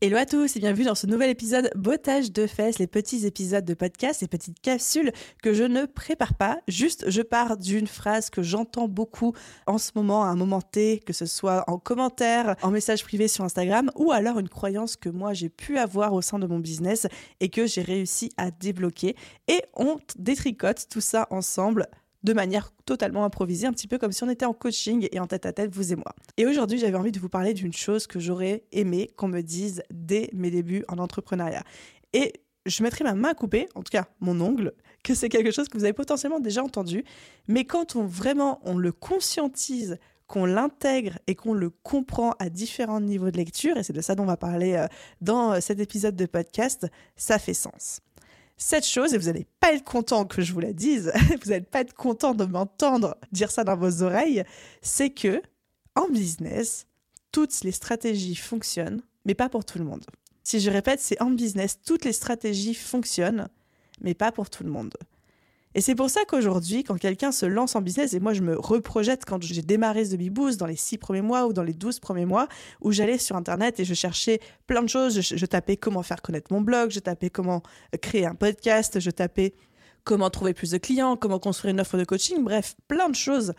Hello 0.00 0.16
à 0.18 0.26
tous 0.26 0.56
et 0.56 0.60
bienvenue 0.60 0.84
dans 0.84 0.96
ce 0.96 1.06
nouvel 1.06 1.30
épisode 1.30 1.70
Bottage 1.76 2.32
de 2.32 2.46
fesses, 2.46 2.78
les 2.78 2.88
petits 2.88 3.26
épisodes 3.26 3.64
de 3.64 3.74
podcast, 3.74 4.20
les 4.20 4.28
petites 4.28 4.60
capsules 4.60 5.12
que 5.42 5.54
je 5.54 5.62
ne 5.62 5.86
prépare 5.86 6.34
pas, 6.34 6.58
juste 6.68 7.08
je 7.08 7.22
pars 7.22 7.56
d'une 7.56 7.86
phrase 7.86 8.28
que 8.28 8.42
j'entends 8.42 8.88
beaucoup 8.88 9.34
en 9.66 9.78
ce 9.78 9.92
moment, 9.94 10.24
à 10.24 10.26
un 10.26 10.34
moment 10.34 10.60
T, 10.60 10.98
que 10.98 11.12
ce 11.12 11.26
soit 11.26 11.64
en 11.68 11.78
commentaire, 11.78 12.56
en 12.62 12.70
message 12.70 13.04
privé 13.04 13.28
sur 13.28 13.44
Instagram 13.44 13.90
ou 13.94 14.10
alors 14.10 14.38
une 14.40 14.48
croyance 14.48 14.96
que 14.96 15.08
moi 15.08 15.32
j'ai 15.32 15.48
pu 15.48 15.78
avoir 15.78 16.12
au 16.12 16.20
sein 16.20 16.38
de 16.38 16.46
mon 16.46 16.58
business 16.58 17.06
et 17.40 17.48
que 17.48 17.66
j'ai 17.66 17.82
réussi 17.82 18.30
à 18.36 18.50
débloquer. 18.50 19.16
Et 19.48 19.62
on 19.74 19.96
détricote 20.16 20.86
tout 20.90 21.00
ça 21.00 21.28
ensemble 21.30 21.88
de 22.24 22.32
manière 22.32 22.72
totalement 22.86 23.24
improvisée, 23.24 23.66
un 23.66 23.72
petit 23.72 23.86
peu 23.86 23.98
comme 23.98 24.12
si 24.12 24.24
on 24.24 24.30
était 24.30 24.46
en 24.46 24.54
coaching 24.54 25.08
et 25.12 25.20
en 25.20 25.26
tête 25.26 25.46
à 25.46 25.52
tête, 25.52 25.72
vous 25.72 25.92
et 25.92 25.96
moi. 25.96 26.14
Et 26.36 26.46
aujourd'hui, 26.46 26.78
j'avais 26.78 26.96
envie 26.96 27.12
de 27.12 27.20
vous 27.20 27.28
parler 27.28 27.54
d'une 27.54 27.72
chose 27.72 28.06
que 28.06 28.18
j'aurais 28.18 28.64
aimé 28.72 29.10
qu'on 29.16 29.28
me 29.28 29.42
dise 29.42 29.82
dès 29.92 30.30
mes 30.32 30.50
débuts 30.50 30.84
en 30.88 30.98
entrepreneuriat. 30.98 31.62
Et 32.14 32.32
je 32.66 32.82
mettrai 32.82 33.04
ma 33.04 33.14
main 33.14 33.30
à 33.30 33.34
couper, 33.34 33.68
en 33.74 33.82
tout 33.82 33.90
cas 33.90 34.06
mon 34.20 34.40
ongle, 34.40 34.72
que 35.02 35.14
c'est 35.14 35.28
quelque 35.28 35.50
chose 35.50 35.68
que 35.68 35.76
vous 35.76 35.84
avez 35.84 35.92
potentiellement 35.92 36.40
déjà 36.40 36.64
entendu, 36.64 37.04
mais 37.46 37.64
quand 37.64 37.94
on 37.94 38.06
vraiment 38.06 38.60
on 38.64 38.78
le 38.78 38.90
conscientise, 38.90 39.98
qu'on 40.26 40.46
l'intègre 40.46 41.18
et 41.26 41.34
qu'on 41.34 41.52
le 41.52 41.70
comprend 41.70 42.32
à 42.38 42.48
différents 42.48 43.00
niveaux 43.00 43.30
de 43.30 43.36
lecture, 43.36 43.76
et 43.76 43.82
c'est 43.82 43.92
de 43.92 44.00
ça 44.00 44.14
dont 44.14 44.22
on 44.22 44.26
va 44.26 44.36
parler 44.36 44.74
euh, 44.74 44.86
dans 45.20 45.52
euh, 45.52 45.60
cet 45.60 45.80
épisode 45.80 46.16
de 46.16 46.26
podcast, 46.26 46.86
ça 47.16 47.38
fait 47.38 47.54
sens 47.54 48.00
cette 48.56 48.86
chose, 48.86 49.14
et 49.14 49.18
vous 49.18 49.26
n'allez 49.26 49.46
pas 49.60 49.72
être 49.72 49.84
content 49.84 50.24
que 50.24 50.42
je 50.42 50.52
vous 50.52 50.60
la 50.60 50.72
dise, 50.72 51.12
vous 51.42 51.50
n'allez 51.50 51.64
pas 51.64 51.80
être 51.80 51.94
content 51.94 52.34
de 52.34 52.44
m'entendre 52.44 53.16
dire 53.32 53.50
ça 53.50 53.64
dans 53.64 53.76
vos 53.76 54.02
oreilles, 54.02 54.44
c'est 54.82 55.10
que 55.10 55.42
en 55.96 56.08
business, 56.08 56.86
toutes 57.32 57.62
les 57.62 57.72
stratégies 57.72 58.36
fonctionnent, 58.36 59.02
mais 59.24 59.34
pas 59.34 59.48
pour 59.48 59.64
tout 59.64 59.78
le 59.78 59.84
monde. 59.84 60.04
Si 60.42 60.60
je 60.60 60.70
répète, 60.70 61.00
c'est 61.00 61.20
en 61.22 61.30
business, 61.30 61.80
toutes 61.84 62.04
les 62.04 62.12
stratégies 62.12 62.74
fonctionnent, 62.74 63.48
mais 64.00 64.14
pas 64.14 64.30
pour 64.30 64.50
tout 64.50 64.62
le 64.62 64.70
monde. 64.70 64.94
Et 65.74 65.80
c'est 65.80 65.94
pour 65.94 66.08
ça 66.10 66.20
qu'aujourd'hui, 66.26 66.84
quand 66.84 66.96
quelqu'un 66.96 67.32
se 67.32 67.46
lance 67.46 67.74
en 67.74 67.82
business, 67.82 68.14
et 68.14 68.20
moi 68.20 68.32
je 68.32 68.42
me 68.42 68.58
reprojette 68.58 69.24
quand 69.24 69.42
j'ai 69.42 69.62
démarré 69.62 70.04
The 70.08 70.16
Boost 70.30 70.58
dans 70.58 70.66
les 70.66 70.76
six 70.76 70.98
premiers 70.98 71.22
mois 71.22 71.46
ou 71.46 71.52
dans 71.52 71.62
les 71.62 71.74
douze 71.74 71.98
premiers 71.98 72.26
mois, 72.26 72.48
où 72.80 72.92
j'allais 72.92 73.18
sur 73.18 73.36
Internet 73.36 73.80
et 73.80 73.84
je 73.84 73.94
cherchais 73.94 74.40
plein 74.66 74.82
de 74.82 74.88
choses. 74.88 75.20
Je, 75.20 75.36
je 75.36 75.46
tapais 75.46 75.76
comment 75.76 76.02
faire 76.02 76.22
connaître 76.22 76.52
mon 76.52 76.60
blog, 76.60 76.90
je 76.90 77.00
tapais 77.00 77.30
comment 77.30 77.62
créer 78.00 78.26
un 78.26 78.34
podcast, 78.34 79.00
je 79.00 79.10
tapais 79.10 79.54
comment 80.04 80.30
trouver 80.30 80.54
plus 80.54 80.70
de 80.70 80.78
clients, 80.78 81.16
comment 81.16 81.38
construire 81.38 81.72
une 81.72 81.80
offre 81.80 81.96
de 81.96 82.04
coaching, 82.04 82.44
bref, 82.44 82.76
plein 82.88 83.08
de 83.08 83.14
choses 83.14 83.54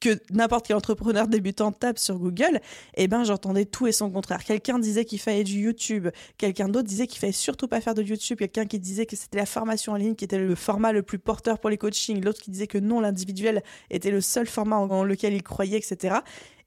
que 0.00 0.20
n'importe 0.30 0.66
quel 0.66 0.76
entrepreneur 0.76 1.28
débutant 1.28 1.72
tape 1.72 1.98
sur 1.98 2.18
Google, 2.18 2.60
eh 2.94 3.06
ben 3.06 3.24
j'entendais 3.24 3.66
tout 3.66 3.86
et 3.86 3.92
son 3.92 4.10
contraire. 4.10 4.44
Quelqu'un 4.44 4.78
disait 4.78 5.04
qu'il 5.04 5.20
fallait 5.20 5.44
du 5.44 5.60
YouTube, 5.60 6.08
quelqu'un 6.38 6.68
d'autre 6.68 6.88
disait 6.88 7.06
qu'il 7.06 7.20
fallait 7.20 7.32
surtout 7.32 7.68
pas 7.68 7.80
faire 7.80 7.94
de 7.94 8.02
YouTube, 8.02 8.38
quelqu'un 8.38 8.66
qui 8.66 8.78
disait 8.78 9.06
que 9.06 9.16
c'était 9.16 9.38
la 9.38 9.46
formation 9.46 9.92
en 9.92 9.96
ligne 9.96 10.14
qui 10.14 10.24
était 10.24 10.38
le 10.38 10.54
format 10.54 10.92
le 10.92 11.02
plus 11.02 11.18
porteur 11.18 11.58
pour 11.58 11.70
les 11.70 11.78
coachings, 11.78 12.24
l'autre 12.24 12.40
qui 12.40 12.50
disait 12.50 12.66
que 12.66 12.78
non, 12.78 13.00
l'individuel 13.00 13.62
était 13.90 14.10
le 14.10 14.20
seul 14.20 14.46
format 14.46 14.76
en 14.76 15.04
lequel 15.04 15.34
il 15.34 15.42
croyait, 15.42 15.78
etc. 15.78 16.16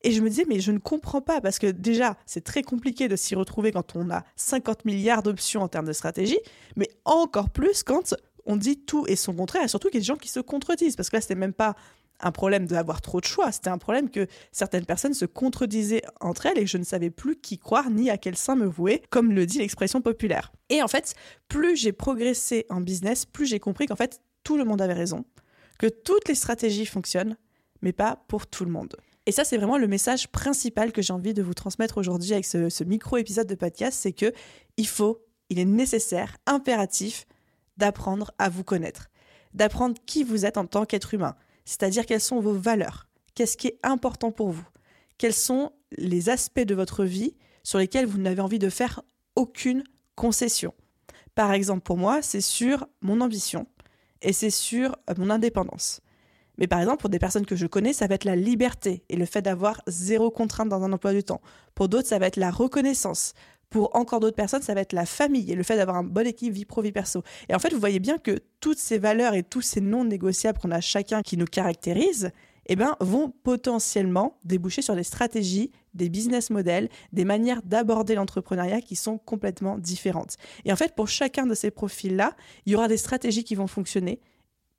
Et 0.03 0.11
je 0.11 0.21
me 0.21 0.29
disais, 0.29 0.45
mais 0.47 0.59
je 0.59 0.71
ne 0.71 0.79
comprends 0.79 1.21
pas, 1.21 1.39
parce 1.39 1.59
que 1.59 1.67
déjà, 1.67 2.17
c'est 2.25 2.43
très 2.43 2.61
compliqué 2.61 3.07
de 3.07 3.15
s'y 3.15 3.35
retrouver 3.35 3.71
quand 3.71 3.95
on 3.95 4.09
a 4.09 4.23
50 4.35 4.85
milliards 4.85 5.23
d'options 5.23 5.61
en 5.61 5.69
termes 5.69 5.85
de 5.85 5.93
stratégie, 5.93 6.39
mais 6.75 6.89
encore 7.05 7.49
plus 7.49 7.83
quand 7.83 8.13
on 8.45 8.57
dit 8.57 8.77
tout 8.77 9.05
et 9.07 9.15
son 9.15 9.33
contraire, 9.33 9.63
et 9.63 9.67
surtout 9.69 9.87
qu'il 9.87 9.95
y 9.95 9.99
a 9.99 10.01
des 10.01 10.05
gens 10.05 10.17
qui 10.17 10.27
se 10.27 10.41
contredisent, 10.41 10.97
parce 10.97 11.09
que 11.09 11.15
là, 11.15 11.21
c'était 11.21 11.35
même 11.35 11.53
pas 11.53 11.75
un 12.19 12.31
problème 12.31 12.65
d'avoir 12.65 13.01
trop 13.01 13.19
de 13.19 13.25
choix, 13.25 13.51
c'était 13.51 13.69
un 13.69 13.77
problème 13.77 14.09
que 14.09 14.27
certaines 14.51 14.85
personnes 14.85 15.13
se 15.13 15.25
contredisaient 15.25 16.03
entre 16.21 16.45
elles 16.45 16.57
et 16.57 16.67
je 16.67 16.77
ne 16.77 16.83
savais 16.83 17.09
plus 17.09 17.35
qui 17.35 17.57
croire 17.57 17.89
ni 17.89 18.09
à 18.09 18.17
quel 18.17 18.35
sein 18.35 18.55
me 18.55 18.65
vouer, 18.65 19.03
comme 19.09 19.31
le 19.31 19.45
dit 19.45 19.59
l'expression 19.59 20.01
populaire. 20.01 20.51
Et 20.69 20.81
en 20.81 20.87
fait, 20.87 21.15
plus 21.47 21.75
j'ai 21.75 21.91
progressé 21.91 22.65
en 22.69 22.81
business, 22.81 23.25
plus 23.25 23.45
j'ai 23.45 23.59
compris 23.59 23.87
qu'en 23.87 23.95
fait, 23.95 24.21
tout 24.43 24.57
le 24.57 24.65
monde 24.65 24.81
avait 24.81 24.93
raison, 24.93 25.25
que 25.79 25.87
toutes 25.87 26.27
les 26.27 26.35
stratégies 26.35 26.85
fonctionnent, 26.85 27.37
mais 27.81 27.93
pas 27.93 28.23
pour 28.27 28.47
tout 28.47 28.65
le 28.65 28.71
monde. 28.71 28.95
Et 29.25 29.31
ça, 29.31 29.43
c'est 29.45 29.57
vraiment 29.57 29.77
le 29.77 29.87
message 29.87 30.27
principal 30.29 30.91
que 30.91 31.01
j'ai 31.01 31.13
envie 31.13 31.33
de 31.33 31.41
vous 31.41 31.53
transmettre 31.53 31.97
aujourd'hui 31.97 32.33
avec 32.33 32.45
ce, 32.45 32.69
ce 32.69 32.83
micro-épisode 32.83 33.47
de 33.47 33.55
podcast, 33.55 33.97
c'est 34.01 34.11
que 34.11 34.33
il 34.77 34.87
faut, 34.87 35.25
il 35.49 35.59
est 35.59 35.65
nécessaire, 35.65 36.37
impératif 36.45 37.25
d'apprendre 37.77 38.31
à 38.37 38.49
vous 38.49 38.63
connaître, 38.63 39.09
d'apprendre 39.53 39.95
qui 40.05 40.23
vous 40.23 40.45
êtes 40.45 40.57
en 40.57 40.65
tant 40.65 40.85
qu'être 40.85 41.13
humain, 41.13 41.35
c'est-à-dire 41.65 42.05
quelles 42.05 42.21
sont 42.21 42.39
vos 42.39 42.53
valeurs, 42.53 43.07
qu'est-ce 43.35 43.57
qui 43.57 43.67
est 43.67 43.79
important 43.83 44.31
pour 44.31 44.49
vous, 44.49 44.67
quels 45.17 45.33
sont 45.33 45.71
les 45.97 46.29
aspects 46.29 46.61
de 46.61 46.75
votre 46.75 47.05
vie 47.05 47.35
sur 47.63 47.79
lesquels 47.79 48.05
vous 48.05 48.17
n'avez 48.17 48.41
envie 48.41 48.59
de 48.59 48.69
faire 48.69 49.01
aucune 49.35 49.83
concession? 50.15 50.73
Par 51.35 51.53
exemple, 51.53 51.81
pour 51.81 51.97
moi, 51.97 52.21
c'est 52.21 52.41
sur 52.41 52.87
mon 53.01 53.21
ambition 53.21 53.67
et 54.21 54.33
c'est 54.33 54.49
sur 54.49 54.95
euh, 55.09 55.13
mon 55.17 55.29
indépendance. 55.29 56.01
Mais 56.57 56.67
par 56.67 56.79
exemple, 56.79 57.01
pour 57.01 57.09
des 57.09 57.19
personnes 57.19 57.45
que 57.45 57.55
je 57.55 57.65
connais, 57.65 57.93
ça 57.93 58.05
va 58.05 58.15
être 58.15 58.25
la 58.25 58.35
liberté 58.35 59.03
et 59.09 59.15
le 59.15 59.25
fait 59.25 59.41
d'avoir 59.41 59.81
zéro 59.87 60.29
contrainte 60.29 60.69
dans 60.69 60.83
un 60.83 60.93
emploi 60.93 61.13
du 61.13 61.23
temps. 61.23 61.41
Pour 61.73 61.89
d'autres, 61.89 62.07
ça 62.07 62.19
va 62.19 62.27
être 62.27 62.37
la 62.37 62.51
reconnaissance, 62.51 63.33
pour 63.73 63.95
encore 63.95 64.19
d'autres 64.19 64.35
personnes, 64.35 64.61
ça 64.61 64.75
va 64.75 64.81
être 64.81 64.93
la 64.93 65.07
famille 65.07 65.51
et 65.51 65.55
le 65.55 65.63
fait 65.63 65.75
d'avoir 65.75 65.97
un 65.97 66.03
bon 66.03 66.27
équipe 66.27 66.53
vie 66.53 66.63
pro, 66.63 66.83
vie 66.83 66.91
perso. 66.91 67.23
Et 67.49 67.55
en 67.55 67.59
fait, 67.59 67.73
vous 67.73 67.79
voyez 67.79 67.99
bien 67.99 68.19
que 68.19 68.37
toutes 68.59 68.77
ces 68.77 68.99
valeurs 68.99 69.33
et 69.33 69.41
tous 69.41 69.61
ces 69.61 69.81
non 69.81 70.05
négociables 70.05 70.59
qu'on 70.59 70.69
a 70.69 70.79
chacun 70.79 71.23
qui 71.23 71.37
nous 71.37 71.47
caractérisent, 71.47 72.29
eh 72.67 72.75
ben, 72.75 72.95
vont 72.99 73.33
potentiellement 73.43 74.37
déboucher 74.43 74.83
sur 74.83 74.95
des 74.95 75.03
stratégies, 75.03 75.71
des 75.95 76.07
business 76.09 76.51
models, 76.51 76.87
des 77.13 77.25
manières 77.25 77.63
d'aborder 77.63 78.13
l'entrepreneuriat 78.13 78.79
qui 78.79 78.95
sont 78.95 79.17
complètement 79.17 79.79
différentes. 79.79 80.37
Et 80.65 80.71
en 80.71 80.75
fait, 80.75 80.93
pour 80.93 81.07
chacun 81.07 81.47
de 81.47 81.55
ces 81.55 81.71
profils-là, 81.71 82.35
il 82.67 82.73
y 82.73 82.75
aura 82.75 82.87
des 82.87 82.97
stratégies 82.97 83.43
qui 83.43 83.55
vont 83.55 83.67
fonctionner 83.67 84.21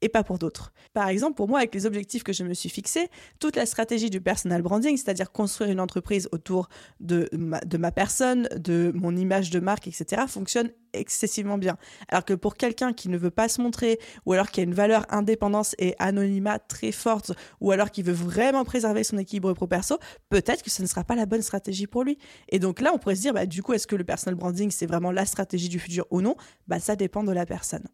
et 0.01 0.09
pas 0.09 0.23
pour 0.23 0.39
d'autres. 0.39 0.73
Par 0.93 1.09
exemple, 1.09 1.35
pour 1.35 1.49
moi, 1.49 1.59
avec 1.59 1.75
les 1.75 1.87
objectifs 1.87 2.23
que 2.23 2.33
je 2.33 2.45
me 2.45 2.55
suis 2.55 2.69
fixés, 2.69 3.09
toute 3.41 3.57
la 3.57 3.67
stratégie 3.67 4.11
du 4.11 4.21
personal 4.21 4.61
branding, 4.63 4.97
c'est-à-dire 4.97 5.33
construire 5.33 5.71
une 5.71 5.81
entreprise 5.81 6.29
autour 6.33 6.69
de 7.01 7.29
ma, 7.33 7.93
personne, 7.93 8.49
de 8.57 8.93
mon 8.95 9.17
image 9.17 9.51
de 9.51 9.61
marque, 9.61 9.87
etc., 9.89 10.23
fonctionne 10.29 10.71
excessivement 10.93 11.59
bien. 11.59 11.77
Alors 12.09 12.25
que 12.25 12.35
pour 12.35 12.57
quelqu'un 12.57 12.93
qui 12.93 13.09
ne 13.09 13.17
veut 13.17 13.31
pas 13.31 13.49
se 13.49 13.61
montrer, 13.61 13.99
ou 14.27 14.33
alors 14.33 14.51
qui 14.51 14.61
a 14.61 14.63
une 14.63 14.75
valeur 14.75 15.07
indépendance 15.09 15.75
et 15.79 15.95
anonymat 15.99 16.59
très 16.59 16.93
forte, 16.93 17.33
ou 17.61 17.73
alors 17.73 17.91
qui 17.91 18.03
veut 18.03 18.13
vraiment 18.13 18.65
préserver 18.65 19.05
son 19.05 19.19
équilibre 19.19 19.53
pro-perso, 19.55 19.99
peut-être 20.29 20.63
que 20.63 20.71
ce 20.71 20.83
ne 20.83 20.87
sera 20.87 21.03
pas 21.05 21.17
la 21.17 21.27
bonne 21.27 21.43
stratégie 21.43 21.87
pour 21.87 22.05
lui. 22.05 22.19
Et 22.49 22.59
donc 22.59 22.81
là, 22.81 22.93
on 22.95 22.99
pourrait 22.99 23.17
se 23.17 23.23
dire, 23.23 23.33
bah, 23.33 23.47
du 23.47 23.63
coup, 23.63 23.73
est-ce 23.73 23.87
que 23.87 23.97
le 23.97 24.05
personal 24.05 24.35
branding, 24.35 24.71
c'est 24.71 24.87
vraiment 24.87 25.11
la 25.11 25.27
stratégie 25.27 25.69
du 25.69 25.79
futur 25.79 26.07
ou 26.11 26.21
non? 26.21 26.37
Bah, 26.69 26.79
Ça 26.79 26.95
dépend 26.95 27.25
de 27.25 27.33
la 27.33 27.47
personne. 27.47 27.89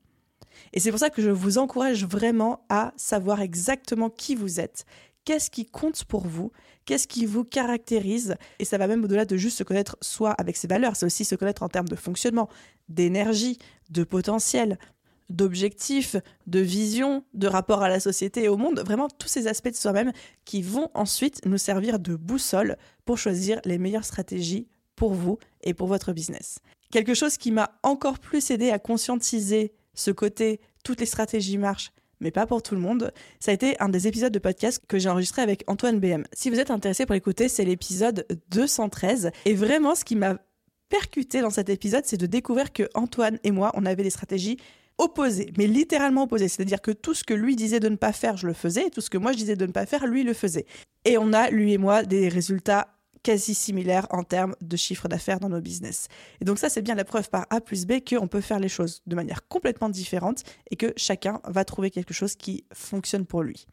Et 0.72 0.80
c'est 0.80 0.90
pour 0.90 1.00
ça 1.00 1.10
que 1.10 1.22
je 1.22 1.30
vous 1.30 1.58
encourage 1.58 2.04
vraiment 2.04 2.64
à 2.68 2.92
savoir 2.96 3.40
exactement 3.40 4.10
qui 4.10 4.34
vous 4.34 4.60
êtes, 4.60 4.84
qu'est-ce 5.24 5.50
qui 5.50 5.66
compte 5.66 6.04
pour 6.04 6.26
vous, 6.26 6.52
qu'est-ce 6.84 7.06
qui 7.06 7.26
vous 7.26 7.44
caractérise, 7.44 8.36
et 8.58 8.64
ça 8.64 8.78
va 8.78 8.86
même 8.86 9.04
au-delà 9.04 9.24
de 9.24 9.36
juste 9.36 9.58
se 9.58 9.64
connaître 9.64 9.96
soi 10.00 10.32
avec 10.32 10.56
ses 10.56 10.68
valeurs, 10.68 10.96
c'est 10.96 11.06
aussi 11.06 11.24
se 11.24 11.34
connaître 11.34 11.62
en 11.62 11.68
termes 11.68 11.88
de 11.88 11.96
fonctionnement, 11.96 12.48
d'énergie, 12.88 13.58
de 13.90 14.04
potentiel, 14.04 14.78
d'objectifs, 15.28 16.16
de 16.46 16.58
vision, 16.58 17.24
de 17.34 17.46
rapport 17.46 17.82
à 17.82 17.88
la 17.88 18.00
société 18.00 18.44
et 18.44 18.48
au 18.48 18.56
monde, 18.56 18.80
vraiment 18.80 19.08
tous 19.08 19.28
ces 19.28 19.46
aspects 19.46 19.68
de 19.68 19.76
soi-même 19.76 20.12
qui 20.44 20.62
vont 20.62 20.90
ensuite 20.94 21.44
nous 21.46 21.58
servir 21.58 21.98
de 21.98 22.16
boussole 22.16 22.76
pour 23.04 23.18
choisir 23.18 23.60
les 23.64 23.78
meilleures 23.78 24.04
stratégies 24.04 24.68
pour 24.96 25.14
vous 25.14 25.38
et 25.62 25.72
pour 25.72 25.86
votre 25.86 26.12
business. 26.12 26.58
Quelque 26.90 27.14
chose 27.14 27.36
qui 27.36 27.52
m'a 27.52 27.78
encore 27.84 28.18
plus 28.18 28.50
aidé 28.50 28.70
à 28.70 28.80
conscientiser 28.80 29.72
ce 29.94 30.10
côté 30.10 30.60
toutes 30.84 31.00
les 31.00 31.06
stratégies 31.06 31.58
marchent, 31.58 31.92
mais 32.20 32.30
pas 32.30 32.46
pour 32.46 32.62
tout 32.62 32.74
le 32.74 32.80
monde, 32.80 33.12
ça 33.38 33.50
a 33.50 33.54
été 33.54 33.80
un 33.80 33.88
des 33.88 34.06
épisodes 34.06 34.32
de 34.32 34.38
podcast 34.38 34.82
que 34.86 34.98
j'ai 34.98 35.08
enregistré 35.08 35.42
avec 35.42 35.64
Antoine 35.66 36.00
BM. 36.00 36.24
Si 36.32 36.50
vous 36.50 36.60
êtes 36.60 36.70
intéressé 36.70 37.06
pour 37.06 37.14
l'écouter, 37.14 37.48
c'est 37.48 37.64
l'épisode 37.64 38.26
213. 38.50 39.30
Et 39.46 39.54
vraiment, 39.54 39.94
ce 39.94 40.04
qui 40.04 40.16
m'a 40.16 40.36
percuté 40.88 41.40
dans 41.40 41.50
cet 41.50 41.68
épisode, 41.68 42.04
c'est 42.04 42.18
de 42.18 42.26
découvrir 42.26 42.72
que 42.72 42.88
Antoine 42.94 43.38
et 43.44 43.50
moi, 43.50 43.70
on 43.74 43.86
avait 43.86 44.02
des 44.02 44.10
stratégies 44.10 44.58
opposées, 44.98 45.52
mais 45.56 45.66
littéralement 45.66 46.24
opposées. 46.24 46.48
C'est-à-dire 46.48 46.82
que 46.82 46.90
tout 46.90 47.14
ce 47.14 47.24
que 47.24 47.32
lui 47.32 47.56
disait 47.56 47.80
de 47.80 47.88
ne 47.88 47.96
pas 47.96 48.12
faire, 48.12 48.36
je 48.36 48.46
le 48.46 48.52
faisais, 48.52 48.88
et 48.88 48.90
tout 48.90 49.00
ce 49.00 49.08
que 49.08 49.16
moi 49.16 49.32
je 49.32 49.38
disais 49.38 49.56
de 49.56 49.64
ne 49.64 49.72
pas 49.72 49.86
faire, 49.86 50.06
lui 50.06 50.24
le 50.24 50.34
faisait. 50.34 50.66
Et 51.06 51.16
on 51.16 51.32
a, 51.32 51.48
lui 51.50 51.72
et 51.72 51.78
moi, 51.78 52.02
des 52.02 52.28
résultats 52.28 52.99
quasi 53.22 53.54
similaires 53.54 54.06
en 54.10 54.22
termes 54.22 54.54
de 54.60 54.76
chiffre 54.76 55.08
d'affaires 55.08 55.40
dans 55.40 55.48
nos 55.48 55.60
business. 55.60 56.08
Et 56.40 56.44
donc 56.44 56.58
ça, 56.58 56.68
c'est 56.68 56.82
bien 56.82 56.94
la 56.94 57.04
preuve 57.04 57.28
par 57.30 57.46
A 57.50 57.60
plus 57.60 57.86
B 57.86 58.00
qu'on 58.06 58.28
peut 58.28 58.40
faire 58.40 58.60
les 58.60 58.68
choses 58.68 59.02
de 59.06 59.14
manière 59.14 59.46
complètement 59.48 59.88
différente 59.88 60.42
et 60.70 60.76
que 60.76 60.92
chacun 60.96 61.40
va 61.44 61.64
trouver 61.64 61.90
quelque 61.90 62.14
chose 62.14 62.34
qui 62.34 62.64
fonctionne 62.72 63.26
pour 63.26 63.42
lui. 63.42 63.66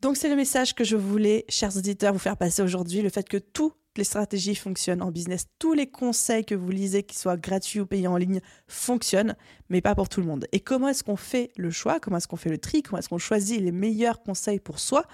Donc 0.00 0.16
c'est 0.16 0.28
le 0.28 0.34
message 0.34 0.74
que 0.74 0.82
je 0.82 0.96
voulais, 0.96 1.44
chers 1.48 1.76
auditeurs, 1.76 2.12
vous 2.12 2.18
faire 2.18 2.36
passer 2.36 2.60
aujourd'hui, 2.60 3.02
le 3.02 3.08
fait 3.08 3.28
que 3.28 3.36
toutes 3.36 3.76
les 3.96 4.04
stratégies 4.04 4.56
fonctionnent 4.56 5.02
en 5.02 5.12
business, 5.12 5.46
tous 5.60 5.74
les 5.74 5.86
conseils 5.86 6.44
que 6.44 6.56
vous 6.56 6.70
lisez, 6.70 7.04
qu'ils 7.04 7.18
soient 7.18 7.36
gratuits 7.36 7.78
ou 7.78 7.86
payants 7.86 8.14
en 8.14 8.16
ligne, 8.16 8.40
fonctionnent, 8.66 9.36
mais 9.68 9.80
pas 9.80 9.94
pour 9.94 10.08
tout 10.08 10.20
le 10.20 10.26
monde. 10.26 10.48
Et 10.50 10.58
comment 10.58 10.88
est-ce 10.88 11.04
qu'on 11.04 11.16
fait 11.16 11.52
le 11.56 11.70
choix, 11.70 12.00
comment 12.00 12.16
est-ce 12.16 12.26
qu'on 12.26 12.36
fait 12.36 12.50
le 12.50 12.58
tri, 12.58 12.82
comment 12.82 12.98
est-ce 12.98 13.08
qu'on 13.08 13.18
choisit 13.18 13.60
les 13.60 13.70
meilleurs 13.70 14.22
conseils 14.22 14.58
pour 14.58 14.80
soi? 14.80 15.06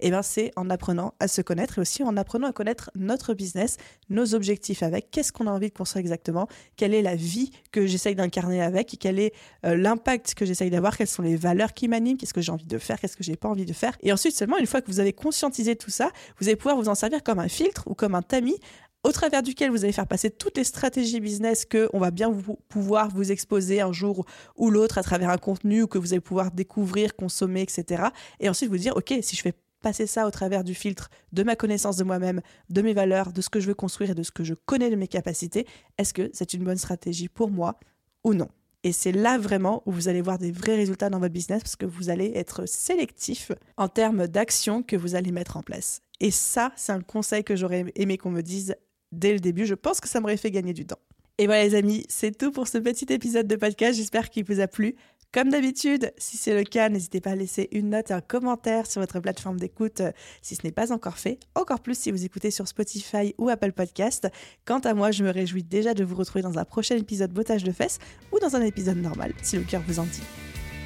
Eh 0.00 0.10
ben, 0.10 0.22
c'est 0.22 0.52
en 0.56 0.70
apprenant 0.70 1.14
à 1.20 1.28
se 1.28 1.42
connaître 1.42 1.78
et 1.78 1.80
aussi 1.80 2.02
en 2.02 2.16
apprenant 2.16 2.48
à 2.48 2.52
connaître 2.52 2.90
notre 2.94 3.34
business, 3.34 3.76
nos 4.08 4.34
objectifs 4.34 4.82
avec, 4.82 5.10
qu'est-ce 5.10 5.32
qu'on 5.32 5.46
a 5.46 5.50
envie 5.50 5.68
de 5.68 5.74
construire 5.74 6.00
exactement, 6.00 6.48
quelle 6.76 6.94
est 6.94 7.02
la 7.02 7.16
vie 7.16 7.50
que 7.72 7.86
j'essaye 7.86 8.14
d'incarner 8.14 8.62
avec, 8.62 8.96
quel 9.00 9.18
est 9.18 9.32
euh, 9.64 9.76
l'impact 9.76 10.34
que 10.34 10.44
j'essaye 10.44 10.70
d'avoir, 10.70 10.96
quelles 10.96 11.06
sont 11.06 11.22
les 11.22 11.36
valeurs 11.36 11.74
qui 11.74 11.88
m'animent, 11.88 12.16
qu'est-ce 12.16 12.34
que 12.34 12.40
j'ai 12.40 12.52
envie 12.52 12.66
de 12.66 12.78
faire, 12.78 13.00
qu'est-ce 13.00 13.16
que 13.16 13.24
j'ai 13.24 13.36
pas 13.36 13.48
envie 13.48 13.64
de 13.64 13.72
faire. 13.72 13.96
Et 14.02 14.12
ensuite, 14.12 14.36
seulement 14.36 14.58
une 14.58 14.66
fois 14.66 14.80
que 14.80 14.86
vous 14.86 15.00
avez 15.00 15.12
conscientisé 15.12 15.76
tout 15.76 15.90
ça, 15.90 16.10
vous 16.38 16.48
allez 16.48 16.56
pouvoir 16.56 16.76
vous 16.76 16.88
en 16.88 16.94
servir 16.94 17.22
comme 17.22 17.38
un 17.38 17.48
filtre 17.48 17.84
ou 17.86 17.94
comme 17.94 18.14
un 18.14 18.22
tamis 18.22 18.58
au 19.06 19.12
travers 19.12 19.42
duquel 19.42 19.70
vous 19.70 19.84
allez 19.84 19.92
faire 19.92 20.06
passer 20.06 20.30
toutes 20.30 20.56
les 20.56 20.64
stratégies 20.64 21.20
business 21.20 21.64
que 21.64 21.88
on 21.92 22.00
va 22.00 22.10
bien 22.10 22.28
vous, 22.28 22.58
pouvoir 22.68 23.08
vous 23.08 23.30
exposer 23.30 23.80
un 23.80 23.92
jour 23.92 24.26
ou 24.56 24.68
l'autre 24.68 24.98
à 24.98 25.02
travers 25.04 25.30
un 25.30 25.38
contenu 25.38 25.86
que 25.86 25.96
vous 25.96 26.12
allez 26.12 26.20
pouvoir 26.20 26.50
découvrir, 26.50 27.14
consommer, 27.14 27.62
etc. 27.62 28.04
Et 28.40 28.48
ensuite 28.48 28.68
vous 28.68 28.78
dire, 28.78 28.96
OK, 28.96 29.14
si 29.22 29.36
je 29.36 29.42
fais 29.42 29.54
passer 29.86 30.08
ça 30.08 30.26
au 30.26 30.32
travers 30.32 30.64
du 30.64 30.74
filtre 30.74 31.10
de 31.30 31.44
ma 31.44 31.54
connaissance 31.54 31.96
de 31.96 32.02
moi-même, 32.02 32.40
de 32.70 32.82
mes 32.82 32.92
valeurs, 32.92 33.32
de 33.32 33.40
ce 33.40 33.48
que 33.48 33.60
je 33.60 33.68
veux 33.68 33.74
construire 33.74 34.10
et 34.10 34.14
de 34.16 34.24
ce 34.24 34.32
que 34.32 34.42
je 34.42 34.54
connais 34.54 34.90
de 34.90 34.96
mes 34.96 35.06
capacités, 35.06 35.64
est-ce 35.96 36.12
que 36.12 36.28
c'est 36.32 36.54
une 36.54 36.64
bonne 36.64 36.76
stratégie 36.76 37.28
pour 37.28 37.52
moi 37.52 37.78
ou 38.24 38.34
non? 38.34 38.48
Et 38.82 38.90
c'est 38.90 39.12
là 39.12 39.38
vraiment 39.38 39.84
où 39.86 39.92
vous 39.92 40.08
allez 40.08 40.22
voir 40.22 40.38
des 40.38 40.50
vrais 40.50 40.74
résultats 40.74 41.08
dans 41.08 41.20
votre 41.20 41.32
business 41.32 41.62
parce 41.62 41.76
que 41.76 41.86
vous 41.86 42.10
allez 42.10 42.32
être 42.34 42.66
sélectif 42.66 43.52
en 43.76 43.86
termes 43.86 44.26
d'actions 44.26 44.82
que 44.82 44.96
vous 44.96 45.14
allez 45.14 45.30
mettre 45.30 45.56
en 45.56 45.62
place. 45.62 46.00
Et 46.18 46.32
ça, 46.32 46.72
c'est 46.74 46.90
un 46.90 47.00
conseil 47.00 47.44
que 47.44 47.54
j'aurais 47.54 47.84
aimé 47.94 48.18
qu'on 48.18 48.30
me 48.32 48.42
dise 48.42 48.74
dès 49.12 49.34
le 49.34 49.38
début. 49.38 49.66
Je 49.66 49.74
pense 49.74 50.00
que 50.00 50.08
ça 50.08 50.18
m'aurait 50.18 50.36
fait 50.36 50.50
gagner 50.50 50.72
du 50.72 50.84
temps. 50.84 50.98
Et 51.38 51.46
voilà 51.46 51.62
les 51.62 51.76
amis, 51.76 52.06
c'est 52.08 52.36
tout 52.36 52.50
pour 52.50 52.66
ce 52.66 52.78
petit 52.78 53.04
épisode 53.12 53.46
de 53.46 53.54
podcast. 53.54 53.98
J'espère 53.98 54.30
qu'il 54.30 54.44
vous 54.44 54.58
a 54.58 54.66
plu. 54.66 54.96
Comme 55.32 55.50
d'habitude, 55.50 56.12
si 56.16 56.36
c'est 56.36 56.54
le 56.54 56.64
cas, 56.64 56.88
n'hésitez 56.88 57.20
pas 57.20 57.30
à 57.30 57.34
laisser 57.34 57.68
une 57.72 57.90
note 57.90 58.10
et 58.10 58.14
un 58.14 58.20
commentaire 58.20 58.86
sur 58.86 59.00
votre 59.00 59.20
plateforme 59.20 59.58
d'écoute 59.58 60.02
si 60.40 60.54
ce 60.54 60.62
n'est 60.64 60.72
pas 60.72 60.92
encore 60.92 61.18
fait. 61.18 61.38
Encore 61.54 61.80
plus 61.80 61.98
si 61.98 62.10
vous 62.10 62.24
écoutez 62.24 62.50
sur 62.50 62.66
Spotify 62.66 63.34
ou 63.36 63.48
Apple 63.48 63.72
Podcast. 63.72 64.28
Quant 64.64 64.80
à 64.80 64.94
moi, 64.94 65.10
je 65.10 65.24
me 65.24 65.30
réjouis 65.30 65.62
déjà 65.62 65.92
de 65.92 66.04
vous 66.04 66.16
retrouver 66.16 66.42
dans 66.42 66.58
un 66.58 66.64
prochain 66.64 66.96
épisode 66.96 67.32
bottage 67.32 67.64
de 67.64 67.72
fesses 67.72 67.98
ou 68.32 68.38
dans 68.38 68.56
un 68.56 68.62
épisode 68.62 68.98
normal, 68.98 69.32
si 69.42 69.56
le 69.56 69.62
cœur 69.64 69.82
vous 69.86 69.98
en 69.98 70.04
dit. 70.04 70.22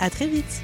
À 0.00 0.10
très 0.10 0.26
vite! 0.26 0.62